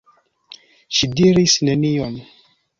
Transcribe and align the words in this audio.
Ŝi 1.01 1.11
diris 1.21 1.61
nenion. 1.71 2.21